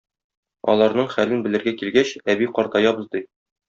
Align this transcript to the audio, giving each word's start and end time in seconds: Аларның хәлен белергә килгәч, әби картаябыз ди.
Аларның 0.73 1.11
хәлен 1.13 1.45
белергә 1.49 1.77
килгәч, 1.83 2.17
әби 2.37 2.53
картаябыз 2.61 3.11
ди. 3.17 3.29